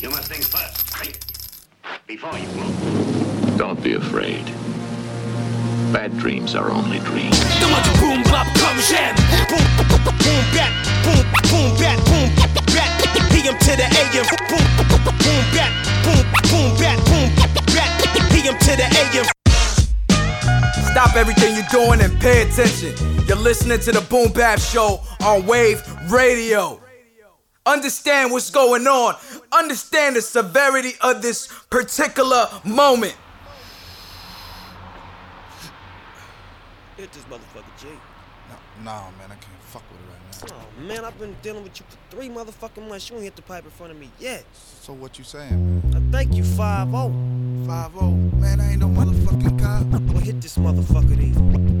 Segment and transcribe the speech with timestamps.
[0.00, 0.80] You must think first.
[2.06, 3.58] Before you move.
[3.58, 4.46] Don't be afraid.
[5.92, 7.38] Bad dreams are only dreams.
[8.00, 8.46] Boom, bop.
[8.56, 8.80] Boom, boom,
[10.56, 10.72] back.
[11.04, 11.20] Boom,
[11.52, 12.00] boom, back.
[12.08, 12.32] Boom,
[12.72, 12.90] back.
[13.28, 14.24] PM to the AM.
[14.48, 15.68] Boom, boom, back.
[16.02, 16.96] Boom, boom, back.
[17.04, 17.30] Boom,
[17.68, 18.30] back.
[18.32, 19.26] PM to the AM.
[20.92, 22.94] Stop everything you're doing and pay attention.
[23.26, 26.80] You're listening to the Boom Bap Show on Wave Radio.
[27.66, 29.14] Understand what's going on.
[29.52, 33.16] Understand the severity of this particular moment.
[36.96, 37.88] Hit this motherfucker, G.
[37.88, 40.56] No, nah, man, I can't fuck with it right now.
[40.56, 43.10] Oh, man, I've been dealing with you for three motherfucking months.
[43.10, 44.44] You ain't hit the pipe in front of me yet.
[44.54, 45.96] So what you saying, man?
[45.96, 47.12] I thank you, 5 0.
[47.66, 48.10] 5 0.
[48.38, 49.86] Man, I ain't no motherfucking cop.
[50.12, 51.80] Well, hit this motherfucker then.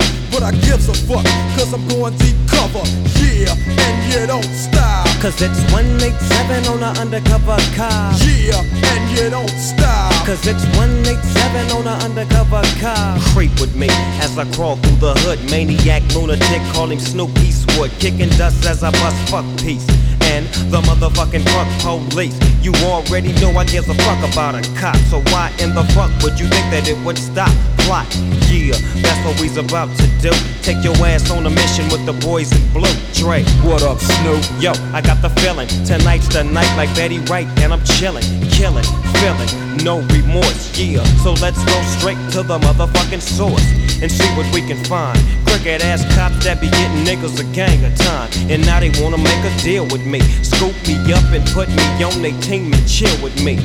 [0.31, 1.25] But I gives a fuck,
[1.59, 2.79] cause I'm going deep cover.
[3.19, 5.07] Yeah, and you don't stop.
[5.19, 8.13] Cause it's 187 on an undercover car.
[8.23, 10.25] Yeah, and you don't stop.
[10.25, 13.19] Cause it's 187 on an undercover car.
[13.33, 13.87] Creep with me
[14.23, 15.39] as I crawl through the hood.
[15.51, 17.91] Maniac, lunatic, call him Snoop Eastwood.
[17.99, 19.85] Kicking dust as I bust fuck peace.
[20.31, 21.67] And the motherfucking fuck
[22.09, 22.37] police.
[22.63, 24.95] You already know I give a fuck about a cop.
[25.11, 27.51] So why in the fuck would you think that it would stop?
[27.85, 28.07] Plot,
[28.51, 30.31] yeah, that's what we's about to do.
[30.61, 32.93] Take your ass on a mission with the boys in blue.
[33.13, 34.43] Dre, What up, Snoop?
[34.61, 35.67] Yo, I got the feeling.
[35.85, 38.85] Tonight's the night like Betty Wright, and I'm chilling, killing,
[39.19, 39.49] feeling,
[39.83, 41.03] no remorse, yeah.
[41.23, 43.65] So let's go straight to the motherfucking source
[44.01, 45.19] and see what we can find.
[45.45, 49.17] Crooked ass cops that be getting niggas a gang of time, and now they wanna
[49.17, 50.19] make a deal with me.
[50.43, 53.59] Scoop me up and put me on they team and chill with me.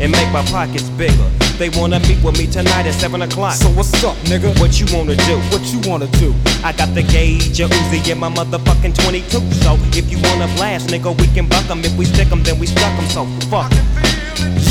[0.00, 1.28] And make my pockets bigger.
[1.58, 3.54] They wanna meet with me tonight at 7 o'clock.
[3.54, 4.50] So what's up, nigga?
[4.60, 5.36] what you wanna do?
[5.52, 6.34] What you wanna do?
[6.64, 9.40] I got the gauge, a Uzi, and my motherfucking 22.
[9.62, 11.84] So if you wanna blast, nigga, we can buck 'em.
[11.84, 13.08] If we stick 'em, then we stuck 'em.
[13.08, 13.70] So fuck.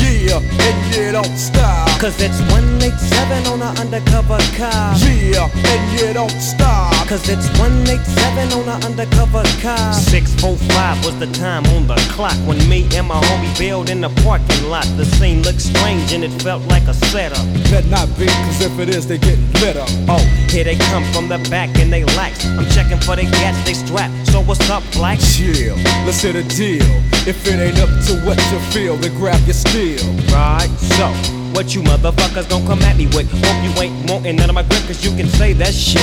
[0.00, 1.88] Yeah, and you don't stop.
[2.00, 4.96] Cause it's 187 on an undercover car.
[4.98, 6.92] Yeah, and you don't stop.
[7.08, 9.92] Cause it's 187 on an undercover car.
[9.92, 14.10] 645 was the time on the clock when me and my homie bailed in the
[14.22, 14.86] parking lot.
[14.96, 17.44] The scene looked strange and it felt like a setup.
[17.70, 19.88] Better not be, cause if it is, they getting lit up.
[20.08, 22.44] Oh, here they come from the back and they lax.
[22.46, 24.10] I'm checking for the gats they strap.
[24.26, 25.18] So what's up, black?
[25.20, 26.84] Chill, let's hit a deal.
[27.26, 30.13] If it ain't up to what you feel, then grab your steel.
[30.32, 31.08] Right, so
[31.54, 33.30] what you motherfuckers gonna come at me with?
[33.30, 36.02] Hope you ain't wanting none of my grip, cause you can say that shit.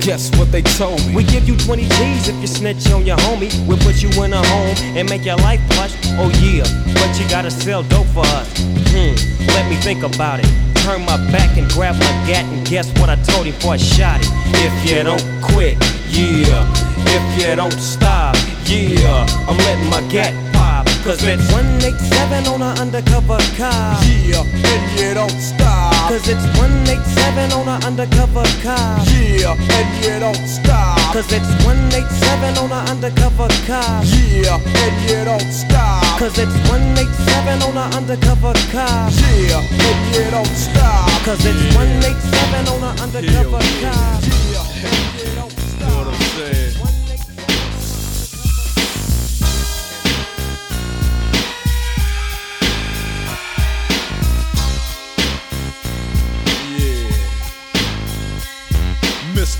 [0.00, 1.16] Guess what they told me?
[1.16, 3.50] We give you 20 G's if you snitch on your homie.
[3.66, 5.92] We'll put you in a home and make your life plush.
[6.18, 6.62] Oh yeah,
[6.94, 8.48] but you gotta sell dope for us.
[8.94, 9.14] Hmm,
[9.48, 10.46] let me think about it.
[10.86, 13.76] Turn my back and grab my gat and guess what I told him before I
[13.78, 14.28] shot it.
[14.62, 15.76] If you don't quit,
[16.08, 16.62] yeah.
[17.08, 19.26] If you don't stop, yeah.
[19.48, 20.45] I'm letting my gat
[21.08, 24.02] it's 187 on an undercover car.
[24.26, 26.10] Yeah, and you don't stop.
[26.10, 28.98] Cause it's 187 on an undercover car.
[29.14, 30.98] Yeah, and you don't stop.
[31.14, 34.02] Cause it's 187 on an undercover car.
[34.02, 36.18] Yeah, and you don't stop.
[36.18, 39.10] Cause it's 187 on an undercover car.
[39.14, 41.06] Yeah, and you don't stop.
[41.22, 44.18] Cause it's 187 on an undercover car.
[44.50, 45.65] Yeah, and you don't stop.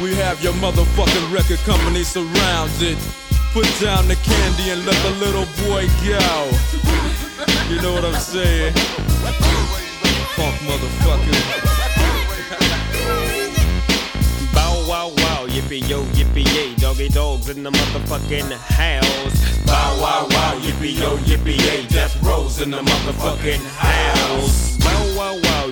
[0.00, 2.96] We have your motherfucking record company surrounded.
[3.52, 6.48] Put down the candy and let the little boy go.
[7.68, 8.72] You know what I'm saying?
[10.36, 11.36] Funk motherfucker.
[14.54, 19.58] Bow wow wow, yippee yo, yippee yay, Doggy Dogg's in the motherfucking house.
[19.66, 24.78] Bow wow wow, yippee yo, yippee yay, Death Row's in the motherfucking house.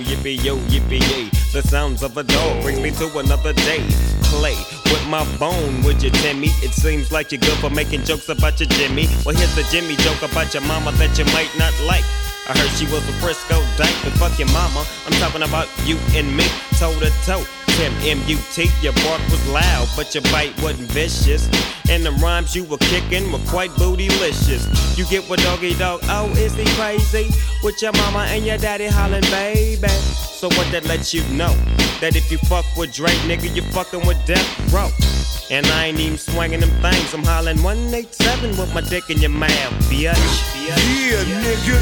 [0.09, 3.85] Yippee yo, yippee yay, the sounds of a dog bring me to another day.
[4.23, 6.47] Play with my bone, would you, Timmy?
[6.65, 9.05] It seems like you're good for making jokes about your Jimmy.
[9.23, 12.03] Well, here's a Jimmy joke about your mama that you might not like.
[12.49, 14.83] I heard she was a Frisco dyke, but fuck your mama.
[15.05, 16.45] I'm talking about you and me,
[16.79, 17.45] toe to toe.
[17.79, 21.47] Tim M-U-T, your bark was loud, but your bite wasn't vicious.
[21.89, 24.97] And the rhymes you were kicking were quite bootylicious.
[24.97, 27.33] You get what Doggy Dogg, oh, is he crazy?
[27.63, 29.87] With your mama and your daddy hollering, baby.
[29.87, 31.55] So what that lets you know?
[32.01, 34.89] That if you fuck with Dre, nigga, you fucking with Death Row.
[35.49, 37.13] And I ain't even swinging them things.
[37.13, 39.49] I'm hollering 187 with my dick in your mouth,
[39.87, 40.13] bitch.
[40.67, 40.75] Yeah,
[41.25, 41.79] nigga.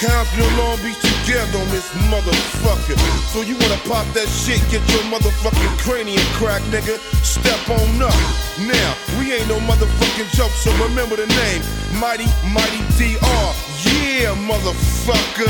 [0.00, 2.96] Compton Long Beach together on this motherfucker.
[3.36, 5.04] So you wanna pop that shit, get your
[5.40, 6.98] motherfucking cranium crack, nigga.
[7.24, 8.14] Step on up.
[8.60, 11.62] Now, we ain't no motherfucking joke, so remember the name.
[12.00, 13.54] Mighty, Mighty DR.
[13.84, 15.48] Yeah, motherfucker.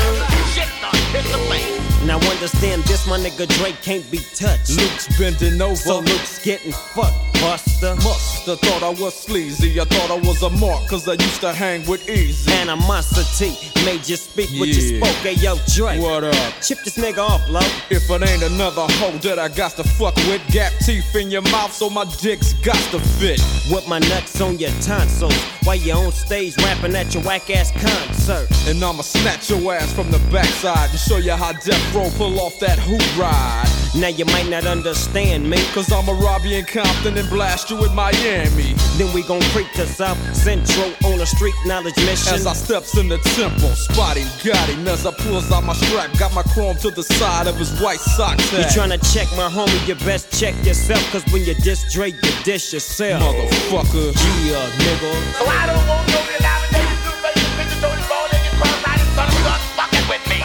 [0.53, 1.81] Shit, dog, hit the face.
[2.05, 4.71] Now understand this, my nigga Dre can't be touched.
[4.71, 5.75] Luke's bending over.
[5.75, 7.93] So Luke's getting fucked, buster.
[7.97, 9.79] Musta thought I was sleazy.
[9.79, 12.49] I thought I was a mark, cause I used to hang with Eazy.
[12.59, 13.55] Animosity
[13.85, 15.15] made you speak what you spoke.
[15.21, 15.99] Hey, yo, Dre.
[15.99, 16.35] What up?
[16.63, 17.71] Chip this nigga off, love.
[17.91, 21.41] If it ain't another hoe that I got to fuck with, gap teeth in your
[21.43, 23.41] mouth so my dick's got to fit.
[23.71, 25.35] With my nuts on your tonsils.
[25.63, 28.47] While you on stage rapping at your whack ass concert.
[28.67, 32.39] And I'ma snatch your ass from the backside and show you how Death Row pull
[32.39, 33.67] off that hoop ride.
[33.93, 35.57] Now you might not understand me.
[35.73, 38.73] Cause I'ma rob you in Compton and blast you in Miami.
[38.97, 42.33] Then we gon' creep to South Central on a street knowledge mission.
[42.33, 46.17] As I steps in the temple, spotty got him as I pulls out my strap,
[46.17, 48.51] got my chrome to the side of his white socks.
[48.53, 51.01] You tryna check my homie, you best check yourself.
[51.11, 53.21] Cause when you diss Dre, you dish yourself.
[53.21, 54.13] Motherfucker.
[54.45, 55.11] Yeah, nigga.
[55.37, 59.27] So I don't want no denomination, two faces, bitches, Tony Ball, and your cross-eyed son
[59.29, 60.39] of fucking with me.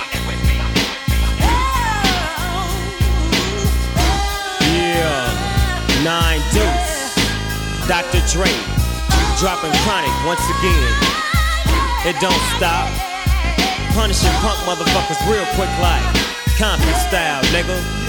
[4.77, 6.05] Yeah.
[6.05, 7.17] Nine Deuce.
[7.89, 8.21] Dr.
[8.29, 8.53] Dre.
[9.41, 10.93] Dropping chronic once again.
[12.05, 12.89] It don't stop.
[13.93, 16.05] Punishing punk motherfuckers real quick like
[16.59, 18.06] Compton style, nigga.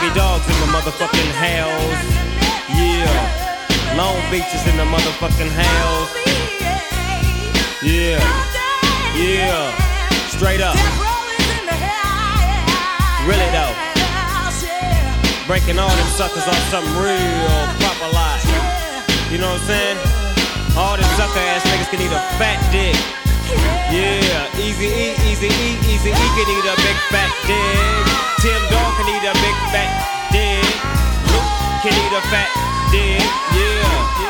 [0.00, 2.08] Doggy Dogg's in the motherfucking house.
[2.72, 3.94] Yeah.
[3.98, 6.08] Long Beach is in the motherfucking house.
[7.82, 8.16] Yeah.
[9.12, 9.68] Yeah.
[10.32, 10.74] Straight up.
[13.28, 13.76] Really though.
[15.46, 18.40] Breaking all them suckers on something real proper like.
[19.30, 19.98] You know what I'm saying?
[20.78, 22.96] All them sucker ass niggas can eat a fat dick.
[23.90, 28.06] Yeah, easy E, easy E, easy E can eat a big fat dick.
[28.40, 29.90] Tim Dog can eat a big fat
[30.30, 30.62] dick.
[31.30, 32.50] Luke can eat a fat
[32.92, 33.22] dick.
[33.56, 34.29] Yeah.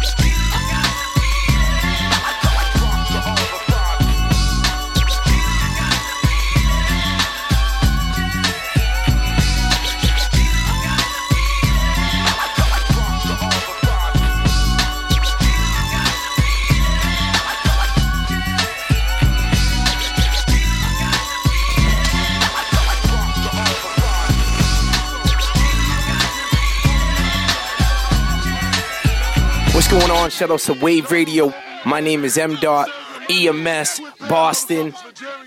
[30.21, 30.29] On?
[30.29, 31.53] Shout out to Wave Radio.
[31.85, 32.55] My name is M.
[32.55, 32.89] Dot
[33.29, 34.93] EMS Boston.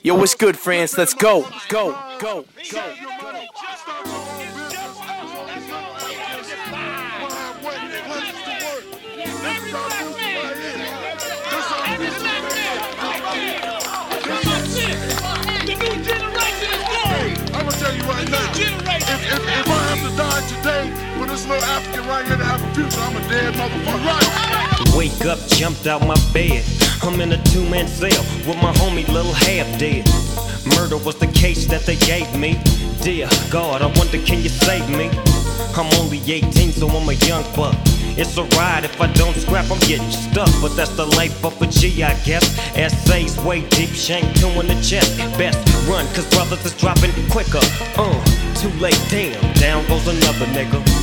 [0.02, 0.98] Yo, what's good, France?
[0.98, 2.84] Let's go, go, go, go.
[19.06, 21.03] If, if, if I have to die today
[21.34, 24.06] this little African right here to have a future, I'm a dead motherfucker.
[24.06, 24.96] Right.
[24.96, 26.64] Wake up, jumped out my bed.
[27.02, 30.06] I'm in a two man cell with my homie Little Half Dead.
[30.76, 32.56] Murder was the case that they gave me.
[33.02, 35.10] Dear God, I wonder can you save me?
[35.74, 37.74] I'm only 18, so I'm a young buck.
[38.16, 40.50] It's a ride if I don't scrap, I'm getting stuck.
[40.62, 42.46] But that's the life of a G, I guess.
[42.76, 45.18] Essays way deep, shank two in the chest.
[45.36, 47.64] Best run, cause brothers is dropping quicker.
[47.98, 48.14] Uh,
[48.54, 50.93] too late, damn, down goes another nigga.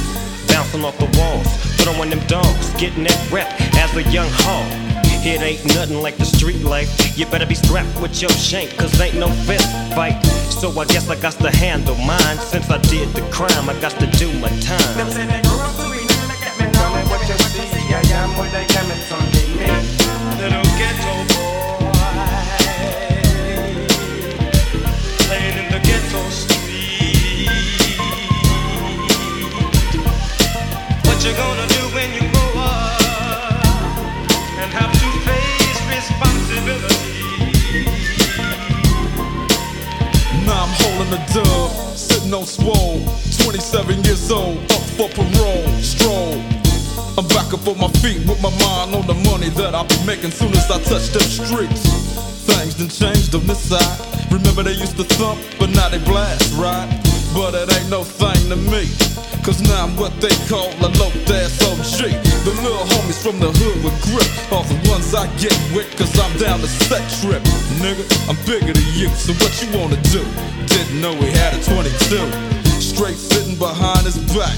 [0.72, 1.48] Bouncing off the walls,
[1.84, 4.66] throwing them dogs, getting that rep as a young hog.
[5.26, 6.88] It ain't nothing like the street life.
[7.18, 10.18] You better be strapped with your shank, cause ain't no fist fight.
[10.48, 12.38] So I guess I got to handle mine.
[12.38, 14.96] Since I did the crime, I got to do my time.
[20.40, 21.81] Little ghetto boy,
[55.60, 56.90] but now they blast, right?
[57.34, 59.31] But it ain't no thing to me.
[59.42, 62.14] Cause now I'm what they call a low ass OG.
[62.46, 66.14] The little homies from the hood with grip are the ones I get with, cause
[66.22, 67.42] I'm down to set trip.
[67.82, 70.22] Nigga, I'm bigger than you, so what you wanna do?
[70.70, 72.22] Didn't know he had a 22.
[72.78, 74.54] Straight sitting behind his back.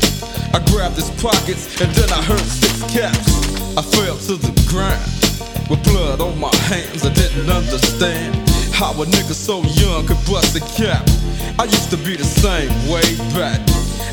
[0.51, 3.23] I grabbed his pockets and then I heard six caps.
[3.79, 4.99] I fell to the ground
[5.71, 7.07] with blood on my hands.
[7.07, 8.35] I didn't understand
[8.75, 11.07] how a nigga so young could bust a cap.
[11.57, 13.63] I used to be the same way back.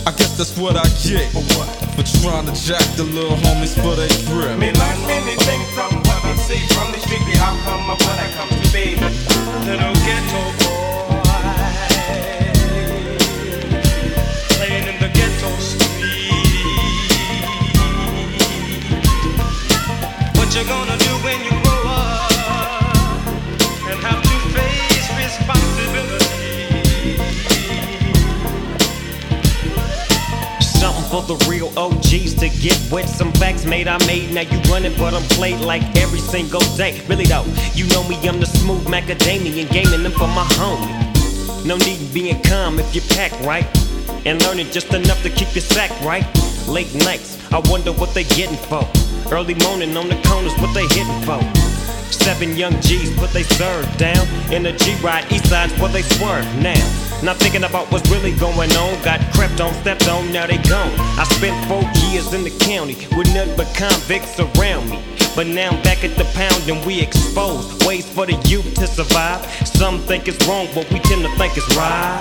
[0.07, 4.09] I guess that's what I get for trying to jack the little homies for they
[4.26, 4.59] grip.
[4.59, 7.21] Me learn many things from what me see from the street.
[7.28, 8.97] The outcome of what I come to be.
[9.69, 11.21] Little ghetto boy.
[14.57, 15.90] Playing in the ghetto street.
[20.37, 21.50] What you gonna do when you
[31.10, 34.32] for the real OGs to get with some facts made I made.
[34.32, 37.02] Now you running, but I'm played like every single day.
[37.08, 41.66] Really though, you know me, I'm the smooth macadamian, gaming them for my homie.
[41.66, 43.66] No need in being calm if you pack right.
[44.24, 46.24] And learning just enough to keep your sack right.
[46.68, 48.86] Late nights, I wonder what they getting for.
[49.32, 51.42] Early morning on the corners, what they hitting for.
[52.12, 54.26] Seven young G's put they serve down.
[54.52, 57.09] In the G ride, east side's where they swerve now.
[57.22, 59.02] Not thinking about what's really going on.
[59.02, 60.90] Got crept on, stepped on, now they gone.
[61.20, 65.02] I spent four years in the county with nothing but convicts around me.
[65.36, 68.86] But now I'm back at the pound and we expose ways for the youth to
[68.86, 69.44] survive.
[69.68, 72.20] Some think it's wrong, but we tend to think it's right.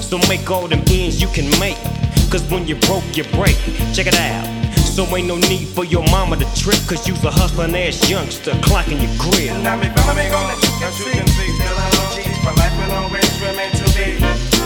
[0.00, 1.78] So make all them ends you can make.
[2.28, 3.56] Cause when you broke, you break.
[3.94, 4.74] Check it out.
[4.74, 6.80] So ain't no need for your mama to trip.
[6.88, 9.62] Cause you's a hustling ass youngster clocking your crib.
[9.62, 11.51] Now me me gonna you can see.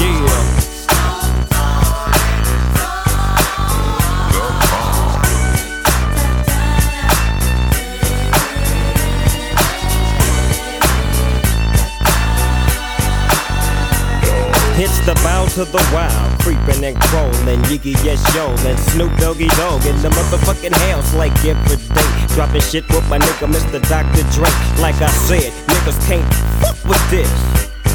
[0.00, 0.62] Yeah.
[14.84, 19.46] It's the bow to the wild, creeping and crawling, Yiggy yes yo, and Snoop Doggy
[19.48, 22.34] Dogg in the motherfucking house like every day.
[22.34, 23.80] Dropping shit with my nigga Mr.
[23.88, 24.24] Dr.
[24.32, 24.50] Dre.
[24.82, 27.71] Like I said, niggas can't fuck with this.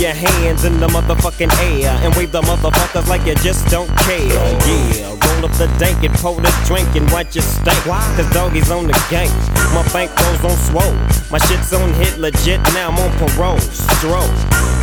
[0.00, 4.18] your hands in the motherfucking air and wave the motherfuckers like you just don't care.
[4.26, 7.78] Yeah, roll up the dank and pour the drink and watch your stank.
[7.84, 9.30] Cause doggy's on the gang.
[9.74, 10.96] My bankroll's on swole.
[11.30, 13.58] My shit's on hit legit, now I'm on parole.
[13.58, 14.30] Stroke.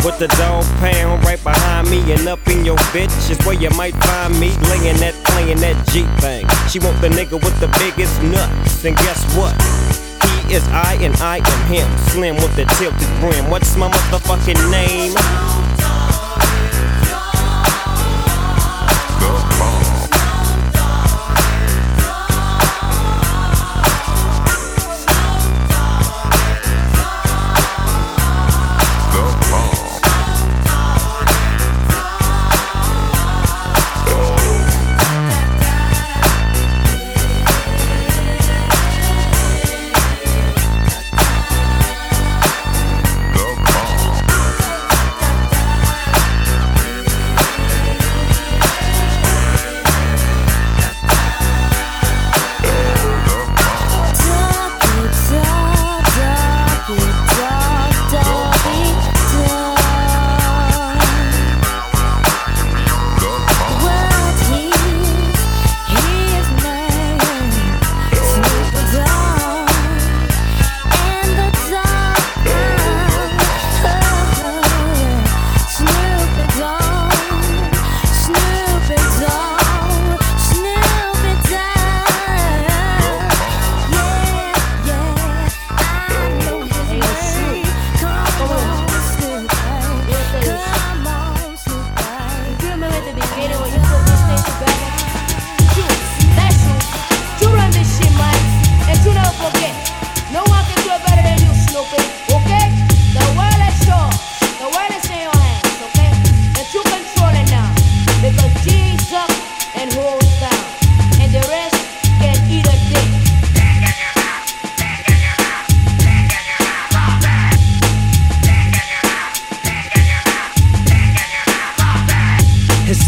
[0.04, 3.70] With the dog pound right behind me and up in your bitch is where you
[3.72, 6.48] might find me laying that, playing that G thing.
[6.70, 9.81] She want the nigga with the biggest nuts, and guess what?
[10.24, 11.88] He is I and I am him.
[12.10, 13.50] Slim with the tilted brim.
[13.50, 15.61] What's my motherfucking name?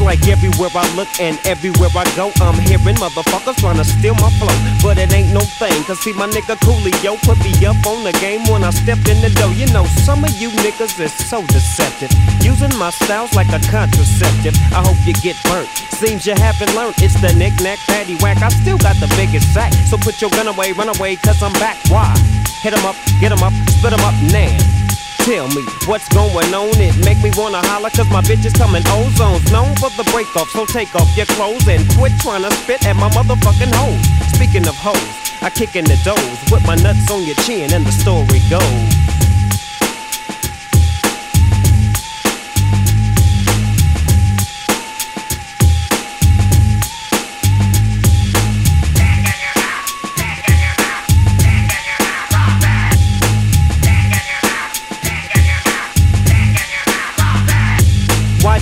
[0.04, 4.30] Like everywhere I look and everywhere I go, I'm hearing motherfuckers trying to steal my
[4.38, 4.54] flow.
[4.82, 8.12] But it ain't no thing, cause see my nigga Coolio put me up on the
[8.20, 9.52] game when I stepped in the door.
[9.54, 12.12] You know, some of you niggas is so deceptive.
[12.42, 14.56] Using my styles like a contraceptive.
[14.74, 15.70] I hope you get burnt.
[16.00, 16.96] Seems you haven't learned.
[16.98, 18.42] It's the knick-knack, paddywhack.
[18.42, 19.74] I still got the biggest sack.
[19.90, 21.78] So put your gun away, run away, cause I'm back.
[21.90, 22.14] Why?
[22.62, 24.83] Hit 'em up, get 'em up, split 'em up now.
[25.24, 26.76] Tell me what's going on.
[26.84, 29.50] It make me wanna holler cause my bitch is coming ozones.
[29.54, 32.86] Known for the break off, so take off your clothes and quit trying to spit
[32.86, 34.04] at my motherfucking hoes.
[34.36, 35.00] Speaking of hoes,
[35.42, 39.13] I kick in the doors with my nuts on your chin and the story goes.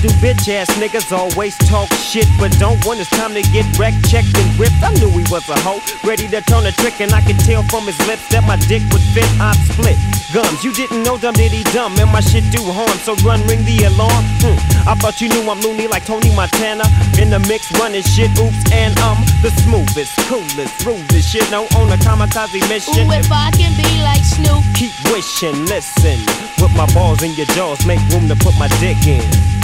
[0.02, 4.10] Do bitch ass niggas always talk shit but don't when it's time to get wrecked,
[4.10, 4.82] checked, and ripped?
[4.82, 7.62] I knew he was a hoe, ready to turn a trick, and I could tell
[7.64, 9.30] from his lips that my dick would fit.
[9.40, 9.98] I'd split
[10.34, 10.64] gums.
[10.64, 13.86] You didn't know dumb diddy dumb, and my shit do harm, so run ring the
[13.86, 14.26] alarm.
[14.42, 14.58] Hmm.
[14.90, 16.84] I thought you knew I'm loony like Tony Montana
[17.22, 18.34] in the mix, running shit.
[18.42, 21.46] Oops, and I'm the smoothest, coolest, rudest shit.
[21.52, 23.06] No on a kamikaze mission.
[23.06, 24.66] Ooh, if I can be like Snoop.
[24.74, 26.18] Keep wishing, listen.
[26.58, 29.61] Put my balls in your jaws, make room to put my dick in.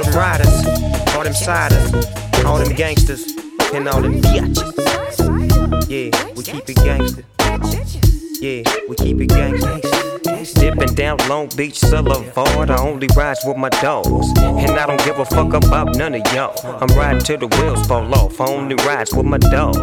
[0.00, 0.66] All them riders,
[1.14, 1.92] all them siders,
[2.46, 3.36] all them gangsters,
[3.74, 4.72] and all them biatches.
[5.88, 7.24] Yeah, we keep it gangster.
[8.40, 9.80] Yeah, we keep it gangster.
[10.58, 14.28] Dipping down Long Beach Boulevard, I only ride with my dogs.
[14.38, 16.54] And I don't give a fuck about none of y'all.
[16.80, 18.40] I'm riding till the wheels fall off.
[18.40, 19.76] I only ride with my dogs.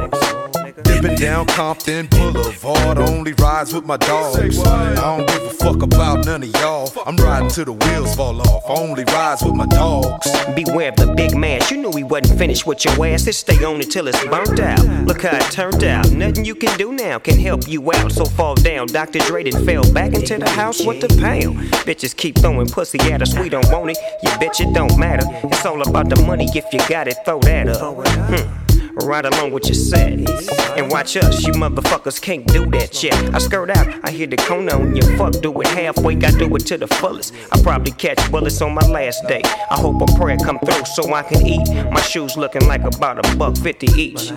[0.83, 4.59] Dipping down Compton Boulevard, only rides with my dogs.
[4.59, 6.91] I don't give a fuck fuck about none of y'all.
[7.05, 8.63] I'm riding till the wheels fall off.
[8.69, 10.29] I only rides with my dogs.
[10.55, 11.61] Beware of the big man.
[11.69, 13.25] You knew he wasn't finished with your ass.
[13.25, 14.83] Just stay on it till it's burnt out.
[15.05, 16.11] Look how it turned out.
[16.11, 18.11] Nothing you can do now can help you out.
[18.11, 18.87] So fall down.
[18.87, 19.19] Dr.
[19.19, 21.57] Dre done fell back into the house with the pound.
[21.85, 23.37] Bitches keep throwing pussy at us.
[23.37, 23.97] We don't want it.
[24.23, 25.25] You bitch, it don't matter.
[25.43, 26.47] It's all about the money.
[26.53, 28.07] If you got it, throw that up.
[28.07, 28.66] Hmm.
[29.03, 30.13] Right along with your set.
[30.77, 33.13] And watch us, you motherfuckers can't do that yet.
[33.33, 36.53] I skirt out, I hear the cone on your fuck, do it halfway, I do
[36.55, 37.33] it to the fullest.
[37.51, 39.41] I probably catch bullets on my last day.
[39.43, 41.67] I hope a prayer come through so I can eat.
[41.91, 44.31] My shoes looking like about a buck fifty each.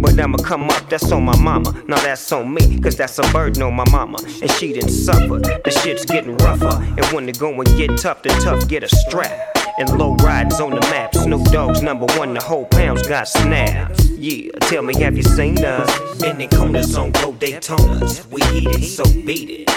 [0.00, 1.72] But I'ma come up, that's on my mama.
[1.86, 4.18] Now that's on me, cause that's a burden on my mama.
[4.40, 6.82] And she didn't suffer, the shit's getting rougher.
[6.96, 9.59] And when the going get tough, the tough get a strap.
[9.80, 11.14] And low riders on the map.
[11.14, 14.10] Snoop Dogg's number one, the whole pound's got snaps.
[14.10, 16.20] Yeah, tell me, have you seen us?
[16.20, 18.26] Bending corners on Go Daytonas.
[18.30, 19.70] We heat it, so beat it.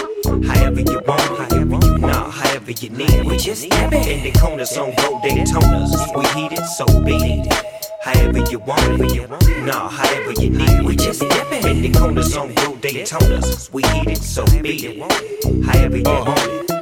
[0.46, 3.24] However you want, however you nah, however you need it.
[3.24, 6.14] We just bending corners on Go Daytonas.
[6.14, 7.52] We heat it, so beat it.
[8.02, 9.30] However you want it,
[9.64, 10.84] nah, however you need it.
[10.84, 13.72] We just bending corners on Go Daytonas.
[13.72, 15.64] We heat it, so beat it.
[15.64, 16.24] However you uh-huh.
[16.26, 16.73] want it.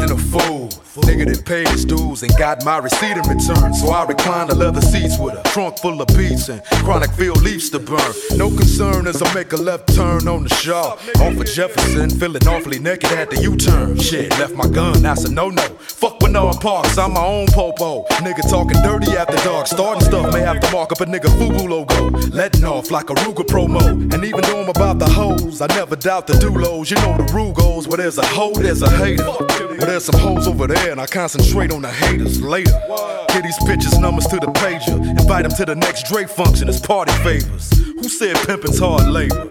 [0.00, 0.68] Acting a fool.
[1.04, 3.72] Nigga that paid his dues and got my receipt in return.
[3.74, 7.42] So I recline the leather seats with a trunk full of beats and chronic field
[7.42, 8.12] leaves to burn.
[8.36, 10.92] No concern as I make a left turn on the shaw.
[10.92, 13.98] Off of Jefferson, feeling awfully naked at the U turn.
[13.98, 15.62] Shit, left my gun, that's a no no.
[15.78, 18.04] Fuck Bernard Parks, I'm my own popo.
[18.22, 19.66] Nigga talking dirty after dark.
[19.66, 22.08] Starting stuff may have to mark up a nigga FUBU logo.
[22.28, 23.80] Letting off like a Ruger promo.
[24.14, 26.88] And even though I'm about the hoes, I never doubt the dulos.
[26.88, 29.24] You know the rule goes where there's a hoe, there's a hater.
[29.24, 32.80] But there's some hoes over there, and I concentrate on the haters later.
[33.30, 35.04] Get these bitches numbers to the pager.
[35.18, 37.76] Invite them to the next Dre function as party favors.
[37.76, 39.48] Who said pimping's hard labor?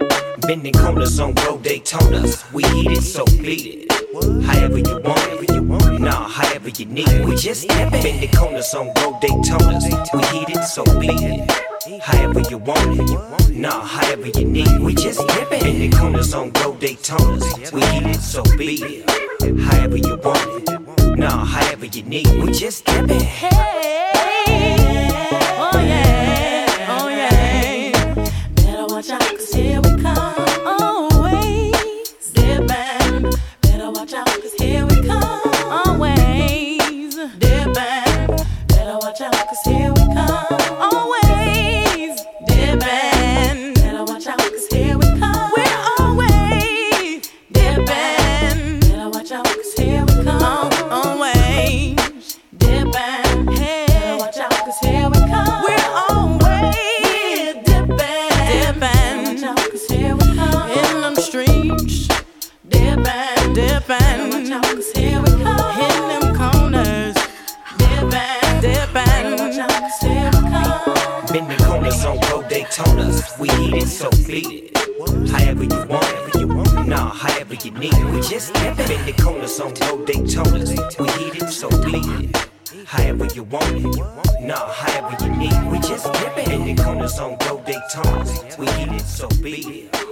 [0.47, 2.49] Bending corners on Go Daytonas.
[2.53, 4.45] We heat it, so beat it.
[4.45, 5.58] However you want it.
[5.69, 8.03] Nah, however you need we just tap it.
[8.03, 9.85] We just corners on Go Daytonas.
[10.13, 12.01] We heat it, so beat it.
[12.01, 13.55] However you want it.
[13.55, 15.63] Nah, however you need we just it.
[15.63, 17.71] We just corners on Go Daytonas.
[17.71, 19.59] We heat it, so beat it.
[19.61, 21.17] However you want it.
[21.17, 22.27] Nah, however you need.
[22.43, 23.21] We just tap it.
[23.21, 24.28] Hey,
[63.59, 64.61] dipping, dipping.
[64.61, 65.79] Watch here we come.
[65.85, 67.15] In them corners,
[67.77, 69.25] dipping, dipping.
[69.39, 71.25] Watch out, here we come.
[71.31, 73.39] Bending corners on Go Daytonas.
[73.39, 74.77] We heat it, so beat it.
[75.29, 76.87] However you want it.
[76.87, 78.13] Nah, however you need it.
[78.13, 80.99] We just bending corners on Go Daytonas.
[80.99, 82.49] We heat it, so beat it.
[82.87, 84.41] However you want it.
[84.41, 85.71] Nah, however you need it.
[85.71, 88.57] We just bending corners on Go Daytonas.
[88.57, 90.08] We heat it, so beat it.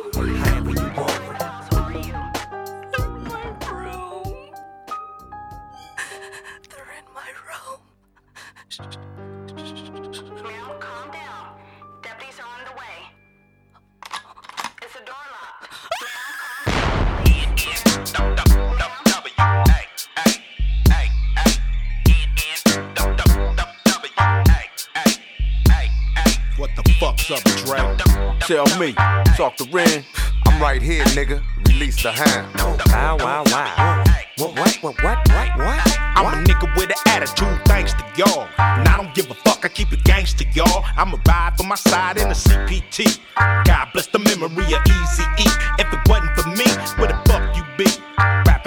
[28.48, 28.94] Tell me,
[29.36, 30.06] talk to Ren.
[30.46, 31.44] I'm right here, nigga.
[31.68, 32.48] Release the hand.
[32.88, 34.06] Wow, wow, wow.
[34.38, 36.00] What, what, what, what, what, what?
[36.16, 38.48] I'm a nigga with an attitude, thanks to y'all.
[38.58, 40.86] And I don't give a fuck, I keep it gangster, y'all.
[40.96, 43.20] I'ma ride for my side in the CPT.
[43.66, 45.48] God bless the memory of Easy E.
[45.78, 47.27] If it wasn't for me, where the fuck you be?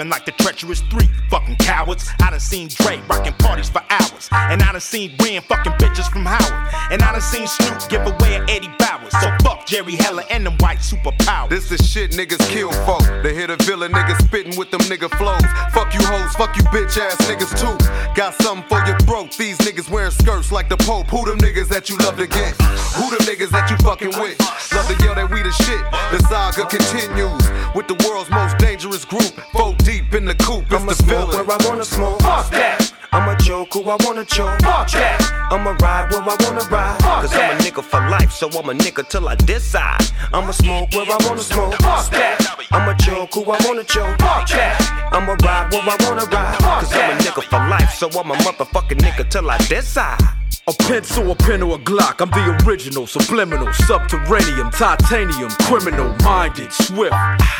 [0.01, 2.09] Rapping like the treacherous three, fucking cowards.
[2.21, 4.29] I done seen Dre rocking parties for hours.
[4.31, 6.73] And I done seen Ren fucking bitches from Howard.
[6.91, 9.11] And I done seen Snoop give away an Eddie Bauers.
[9.21, 11.49] So fuck Jerry Heller and them white superpowers.
[11.49, 13.03] This is shit niggas kill folk.
[13.21, 15.45] They hit a villain niggas spitting with them nigga flows.
[15.73, 17.77] Fuck you hoes, fuck you bitch ass niggas too.
[18.15, 19.31] Got something for your throat.
[19.37, 21.07] These niggas wearing skirts like the Pope.
[21.07, 22.55] Who them niggas that you love to get?
[22.97, 24.39] Who them niggas that you fucking with?
[24.73, 25.83] Love to yell that we the shit.
[26.11, 27.43] The saga continues
[27.75, 29.31] with the world's most dangerous group.
[29.51, 30.63] Four deep in the coop.
[30.65, 31.47] It's I'ma the smoke villain.
[31.47, 32.21] where I wanna smoke.
[32.21, 32.93] Fuck that.
[33.11, 34.59] I'ma choke who I wanna choke.
[34.61, 35.19] Fuck that.
[35.51, 36.97] I'ma ride where I wanna ride.
[37.01, 40.05] Fuck Cause I'm a nigga for life, so I'm a nigga till I decide.
[40.33, 41.75] I'ma smoke where I wanna smoke.
[41.81, 42.37] Fuck that.
[42.71, 44.17] I'ma choke who I wanna choke.
[44.19, 44.79] Fuck that.
[45.11, 46.57] I'ma ride where I wanna ride.
[46.59, 50.40] Cause I'm a nigga for life, so I'm a motherfucking nigga till I decide.
[50.71, 52.21] A pencil, a pen, or a Glock.
[52.21, 57.13] I'm the original, subliminal, subterranean, titanium, criminal, minded, swift.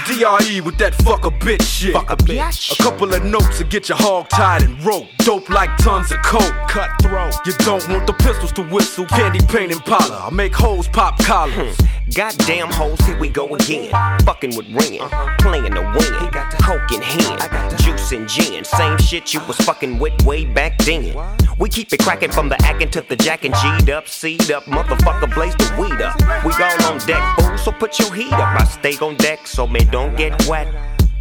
[0.06, 1.92] DRE with that fuck a bitch shit.
[1.92, 2.72] Fuck a bitch.
[2.72, 5.08] A couple of notes to get your hog tied and rope.
[5.18, 6.54] Dope like tons of coke.
[6.70, 7.36] Cutthroat.
[7.46, 9.06] You don't want the pistols to whistle.
[9.08, 10.16] Candy paint and parlor.
[10.16, 11.76] I make hoes pop collars.
[11.78, 11.86] Hmm.
[12.14, 13.90] Goddamn hoes, here we go again.
[14.26, 15.36] Fucking with Ren, uh-huh.
[15.40, 16.22] playing the win.
[16.22, 18.66] He got the coke in hand, juice and gin.
[18.66, 21.16] Same shit you was fucking with way back then.
[21.58, 23.52] We keep it cracking from the acting to the jacking.
[23.52, 26.18] G'd up, seed up, motherfucker, blaze the weed up.
[26.44, 28.60] We all on deck, fool, so put your heat up.
[28.60, 30.68] I stay on deck, so man, don't get wet.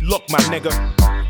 [0.01, 0.73] Look, my nigga,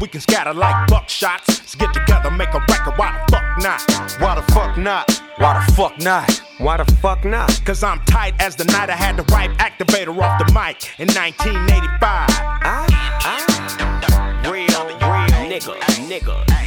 [0.00, 1.48] we can scatter like buckshots.
[1.48, 2.94] Let's get together, make a record.
[2.96, 4.20] Why the fuck not?
[4.20, 5.22] Why the fuck not?
[5.38, 6.42] Why the fuck not?
[6.58, 7.60] Why the fuck not?
[7.64, 11.08] Cause I'm tight as the night I had the right activator off the mic in
[11.08, 12.00] 1985.
[12.02, 12.26] I,
[12.62, 12.86] ah,
[13.22, 14.50] I, ah.
[14.50, 15.74] real, real nigga,
[16.08, 16.60] nigga.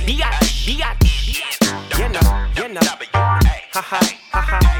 [1.98, 3.43] You know, you know.
[3.74, 4.00] Ha ha,
[4.32, 4.73] ha ha.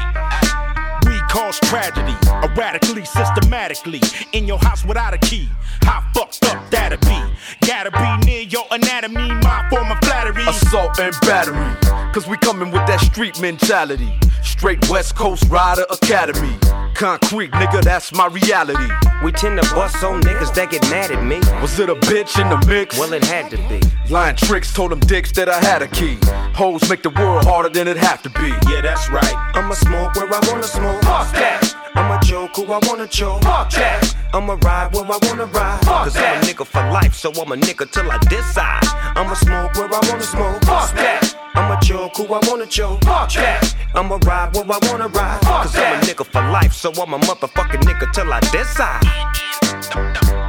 [1.34, 4.00] We cause tragedy, erratically, systematically.
[4.32, 5.48] In your house without a key.
[5.82, 7.20] How fucked up that'd be?
[7.66, 10.46] Gotta be near your anatomy, my form of flattery.
[10.46, 11.74] Assault and battery.
[12.12, 14.12] Cause we coming with that street mentality.
[14.42, 16.56] Straight West Coast Rider Academy.
[16.94, 18.86] Concrete, nigga, that's my reality.
[19.24, 21.40] We tend to bust on niggas that get mad at me.
[21.60, 22.96] Was it a bitch in the mix?
[22.96, 23.80] Well, it had to be.
[24.10, 26.18] Lying tricks told them dicks that I had a key.
[26.54, 28.48] Hoes make the world harder than it have to be.
[28.70, 29.34] Yeah, that's right.
[29.54, 31.02] I'ma smoke where I wanna smoke.
[31.24, 31.74] Fuck that.
[31.94, 33.42] I'ma joke who I wanna choke.
[33.42, 34.14] Fuck that.
[34.34, 35.80] I'ma ride where I wanna ride.
[35.82, 38.84] Cause I'm a nigga for life, so I'm a nigga till I decide.
[39.16, 40.62] I'ma smoke where I wanna smoke.
[40.64, 41.34] Fuck that.
[41.54, 43.04] I'ma choke who I wanna choke.
[43.04, 43.74] Fuck that.
[43.94, 45.40] I'ma ride where I wanna ride.
[45.40, 50.43] Cause I'm a nigga for life, so I'm a motherfucking nigga till I decide.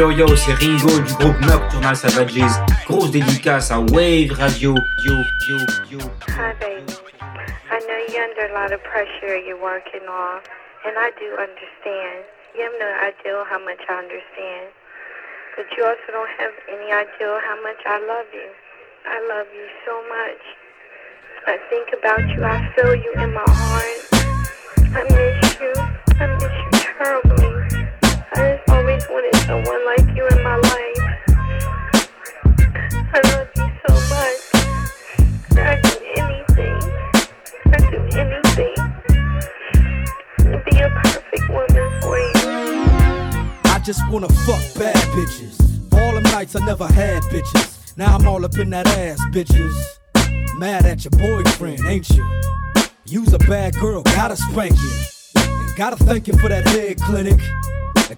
[0.00, 2.56] Yo yo, c'est Ringo du groupe Nocturnal Savages.
[2.86, 4.74] Grosse dédicace à Wave Radio.
[5.04, 5.12] Yo
[5.46, 5.58] yo
[5.90, 5.98] yo.
[6.28, 6.96] Hi, baby.
[7.68, 10.40] I know you're under a lot of pressure you're working off,
[10.86, 12.24] and I do understand.
[12.56, 14.72] You have no idea how much I understand.
[15.56, 18.48] But you also don't have any idea how much I love you.
[19.04, 20.42] I love you so much.
[21.46, 24.00] I think about you, I feel you in my heart.
[24.96, 25.72] I miss you.
[26.16, 28.69] I miss you terribly.
[29.00, 30.98] Always wanted someone like you in my life.
[33.12, 34.40] I love you so much.
[35.56, 36.78] I'd do anything.
[37.72, 38.74] I'd do anything
[40.64, 42.32] be a perfect woman for you.
[43.64, 45.56] I just wanna fuck bad bitches.
[45.94, 47.96] All them nights I never had bitches.
[47.96, 49.74] Now I'm all up in that ass, bitches.
[50.58, 52.40] Mad at your boyfriend, ain't you?
[53.06, 54.92] You's a bad girl, gotta spank you.
[55.36, 57.40] And gotta thank you for that head clinic.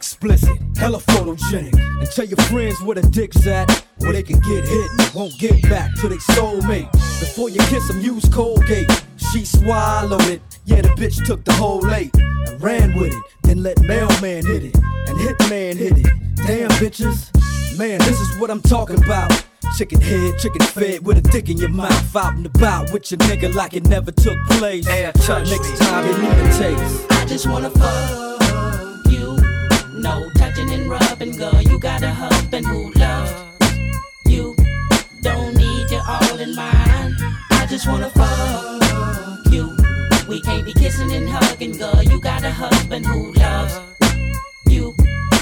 [0.03, 1.79] Explicit, hella photogenic.
[2.01, 5.39] And tell your friends where the dick's at, where they can get hit and won't
[5.39, 6.91] get back to their soulmate.
[7.21, 8.91] Before you kiss them, use Colgate.
[9.31, 10.43] She swallowed it.
[10.65, 13.23] Yeah, the bitch took the whole eight and ran with it.
[13.45, 16.07] Then let mailman hit it and hitman hit it.
[16.35, 17.31] Damn bitches,
[17.79, 19.31] man, this is what I'm talking about.
[19.79, 22.17] Chicken head, chicken fed with a dick in your mouth.
[22.17, 24.85] Out and about with your nigga like it never took place.
[24.85, 27.07] Next time you need a taste.
[27.13, 28.32] I just wanna fuck.
[30.03, 31.63] No touching and rubbing, girl.
[31.63, 33.33] You got a husband who loves
[34.27, 34.57] you.
[35.21, 37.15] Don't need you all in mine.
[37.53, 39.77] I just wanna fuck you.
[40.29, 42.03] We can't be kissing and hugging, girl.
[42.03, 43.79] You got a husband who loves
[44.67, 44.97] you.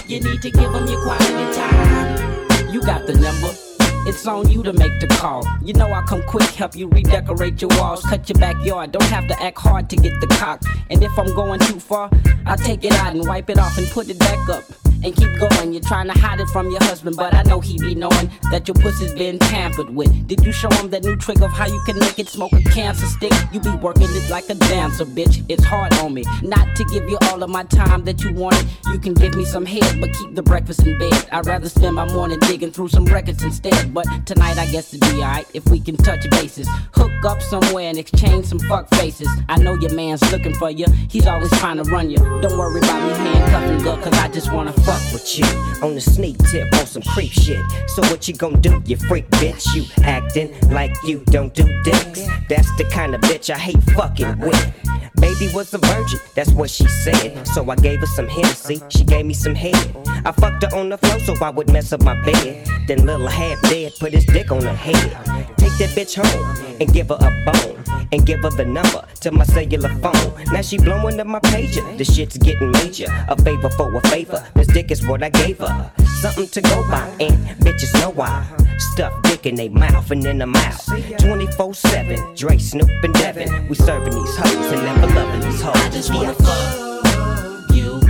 [0.06, 2.70] You need to give him your quality time.
[2.70, 3.69] You got the number.
[4.06, 5.44] It's on you to make the call.
[5.62, 8.92] You know I come quick, help you redecorate your walls, cut your backyard.
[8.92, 10.62] Don't have to act hard to get the cock.
[10.88, 12.10] And if I'm going too far,
[12.46, 14.64] I take it out and wipe it off and put it back up.
[15.02, 15.72] And keep going.
[15.72, 18.68] You're trying to hide it from your husband, but I know he be knowing that
[18.68, 20.26] your pussy's been tampered with.
[20.26, 22.62] Did you show him that new trick of how you can make it smoke a
[22.64, 23.32] cancer stick?
[23.50, 25.42] You be working it like a dancer, bitch.
[25.48, 26.24] It's hard on me.
[26.42, 28.66] Not to give you all of my time that you wanted.
[28.92, 31.28] You can give me some head, but keep the breakfast in bed.
[31.32, 33.94] I'd rather spend my morning digging through some records instead.
[33.94, 36.68] But tonight I guess it'd be alright if we can touch bases.
[36.92, 39.28] Hook up somewhere and exchange some fuck faces.
[39.48, 40.86] I know your man's looking for you.
[41.08, 42.18] He's always trying to run you.
[42.18, 45.44] Don't worry about me handcuffing good, cause I just wanna fuck fuck with you
[45.86, 47.64] on the sneak tip on some creep shit.
[47.86, 49.64] So what you gon' do, you freak bitch?
[49.74, 52.26] You acting like you don't do dicks.
[52.48, 54.74] That's the kind of bitch I hate fucking with.
[55.20, 57.46] Baby was a virgin, that's what she said.
[57.46, 59.76] So I gave her some Hennessy, she gave me some head.
[60.24, 62.66] I fucked her on the floor so I would mess up my bed.
[62.88, 65.10] Then little half dead put his dick on her head.
[65.56, 67.76] Take that bitch home and give her a bone.
[68.12, 70.44] And give her the number to my cellular phone.
[70.52, 71.96] Now she blowing up my pager.
[71.96, 73.06] The shit's getting major.
[73.28, 74.44] A favor for a favor.
[74.54, 75.92] This dick is what I gave her.
[76.20, 78.46] Something to go by, and bitches know why.
[78.78, 80.84] Stuff dick in they mouth and in the mouth.
[81.18, 82.34] 24 7.
[82.34, 83.68] Dre, Snoop, and Devin.
[83.68, 85.76] We serving these hoes and never loving these hoes.
[85.76, 88.00] I just wanna fuck you.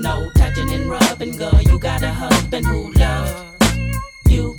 [0.00, 1.60] No touching and rubbing, girl.
[1.62, 3.34] You got a husband who loves
[4.28, 4.56] you.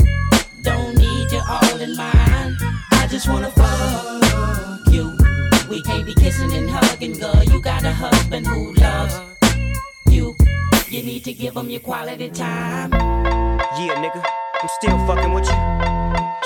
[0.62, 2.56] Don't need you all in mine.
[2.92, 5.18] I just wanna fuck you.
[5.70, 7.44] We can't be kissing and hugging, girl.
[7.44, 8.77] You got a husband who
[11.08, 12.92] need to give him your quality time.
[12.92, 14.22] Yeah, nigga,
[14.62, 15.60] I'm still fucking with you.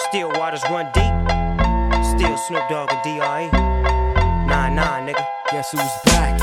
[0.09, 1.14] Still waters run deep.
[2.14, 3.49] Still Snoop Dogg and D.R.E.
[4.45, 5.26] Nah, nah, nigga.
[5.49, 6.38] Guess who's back?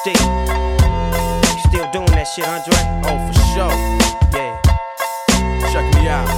[0.00, 0.28] Still.
[1.68, 2.76] Still doing that shit, Andre?
[3.08, 3.74] Oh, for sure.
[4.36, 4.60] Yeah.
[5.72, 6.28] Check me out.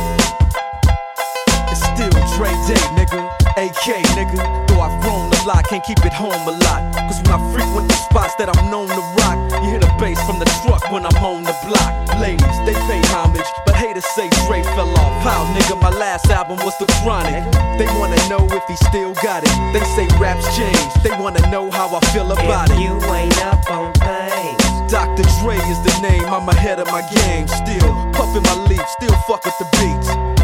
[1.73, 3.27] It's still Dre Day, nigga.
[3.59, 4.39] AK, nigga.
[4.69, 6.95] Though I've grown a lot, can't keep it home a lot.
[6.95, 10.21] Cause when I frequent the spots that I'm known to rock, you hear the bass
[10.27, 11.93] from the truck when I'm on the block.
[12.21, 15.23] Ladies, they pay homage, but haters say Dre fell off.
[15.23, 17.43] How, nigga, my last album was The Chronic.
[17.79, 19.55] They wanna know if he still got it.
[19.73, 22.83] They say raps change, they wanna know how I feel about If it.
[22.83, 24.63] you ain't up on things.
[24.93, 25.25] Dr.
[25.41, 27.49] Dre is the name, I'm ahead of my game.
[27.49, 30.44] Still puffin' my leaf, still fuck with the beats.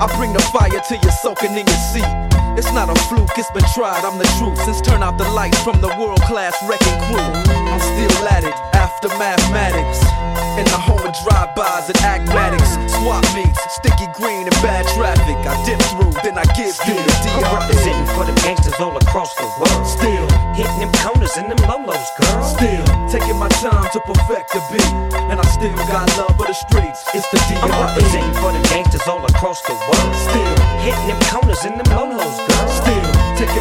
[0.00, 2.08] I bring the fire till you're soaking in your seat.
[2.56, 4.56] It's not a fluke, it's been tried, I'm the truth.
[4.64, 7.20] Since turn out the lights from the world class wrecking crew.
[7.20, 10.00] I'm still at it after mathematics.
[10.56, 12.80] In the home of drive-bys and acmatics.
[12.96, 15.36] Swap meets, sticky green and bad traffic.
[15.44, 15.99] I dip through,
[16.40, 19.84] I give you the I'm representing for them gangsters all across the world.
[19.84, 20.24] Still
[20.56, 22.42] hitting them corners and them lolos, girl.
[22.42, 24.92] Still taking my time to perfect the beat.
[25.28, 27.04] And I still got love for the streets.
[27.12, 30.12] It's the I'm representing for them gangsters all across the world.
[30.16, 32.49] Still hitting them corners and them lolos, girl.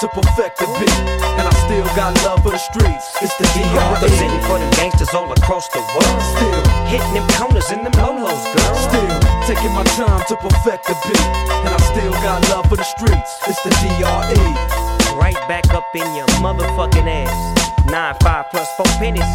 [0.00, 0.98] to perfect the beat,
[1.40, 3.16] and I still got love for the streets.
[3.22, 3.80] It's the DRE.
[3.96, 6.20] representing for them gangsters all across the world.
[6.36, 8.74] Still hitting them corners and them lolos, girl.
[8.76, 9.16] Still
[9.48, 11.26] taking my time to perfect the beat,
[11.64, 13.40] and I still got love for the streets.
[13.48, 15.16] It's the DRE.
[15.16, 17.86] Right back up in your motherfucking ass.
[17.86, 19.32] Nine five plus four pennies.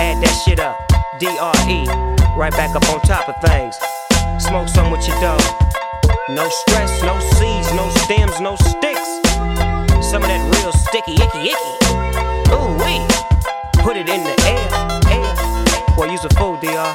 [0.00, 0.78] Add that shit up.
[1.20, 1.84] DRE.
[2.34, 3.76] Right back up on top of things.
[4.40, 5.42] Smoke some with your dog.
[6.30, 8.97] No stress, no seeds, no stems, no sticks.
[10.08, 11.72] Some of that real sticky, icky, icky.
[12.48, 13.04] Ooh, wee.
[13.84, 14.64] Put it in the air,
[15.12, 15.34] air.
[15.96, 16.92] Boy, use a fool, DR.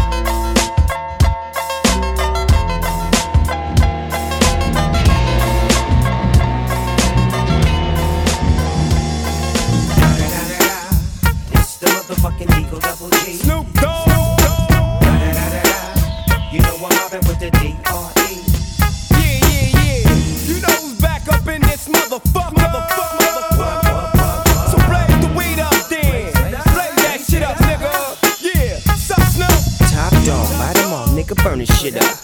[12.80, 13.34] Double G.
[13.34, 14.08] Snoop Dogg.
[16.50, 17.83] You know I'm hopping with the D.
[22.14, 22.30] So blaze
[25.18, 26.30] the weed up then.
[26.30, 27.90] Blaze that shit up, nigga.
[28.40, 28.78] Yeah.
[29.90, 32.23] Top dog, bite them nigga, burn this shit up.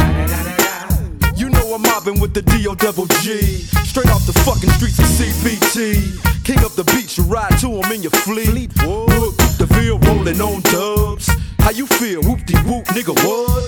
[1.91, 3.67] Mobbing with the DO double G.
[3.83, 6.15] Straight off the fucking streets of CPT.
[6.45, 8.71] King up the beach, you ride to him in your fleet.
[8.87, 11.29] Look, the Ville rolling on dubs.
[11.59, 12.21] How you feel?
[12.23, 13.67] Whoop de whoop, nigga, what?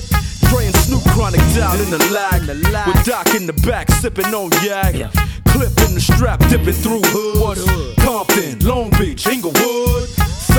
[0.63, 2.47] And Snoop Chronic down in the lag.
[2.87, 4.93] With Doc in the back, sipping on yak.
[5.51, 7.65] Clip in the strap, dipping through hoods.
[8.05, 10.07] Compton, Long Beach, Inglewood.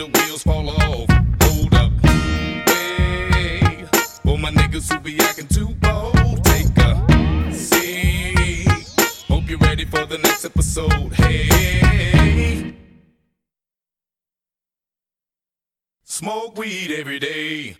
[0.00, 1.08] the wheels fall off.
[1.42, 1.92] Hold up.
[2.06, 3.84] Hey,
[4.24, 8.66] for my niggas who be acting too bold, take a seat.
[9.28, 11.12] Hope you're ready for the next episode.
[11.12, 12.74] Hey.
[16.04, 17.76] Smoke weed every day.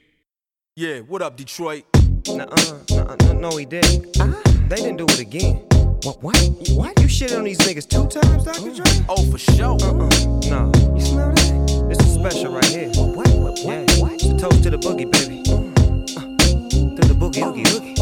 [0.77, 1.85] Yeah, what up, Detroit?
[2.29, 4.17] Nuh-uh, nuh-uh, no, no, he didn't.
[4.21, 5.70] Ah, they didn't do it again.
[6.03, 6.23] What?
[6.23, 6.39] What?
[6.71, 7.01] What?
[7.03, 8.75] You shit on these niggas two times, Dr.
[8.75, 9.05] Dre?
[9.07, 9.77] Oh, for sure.
[9.83, 10.09] Uh-uh.
[10.49, 10.73] No.
[10.95, 11.87] You smell that?
[11.91, 12.89] This is special right here.
[12.95, 13.29] What?
[13.29, 13.59] What?
[13.59, 13.59] What?
[13.65, 14.01] Yeah.
[14.01, 14.13] What?
[14.15, 15.43] It's a toast to the boogie, baby.
[15.51, 18.00] Uh, to the boogie, oogie, oogie.